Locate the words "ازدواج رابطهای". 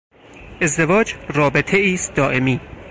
0.61-1.93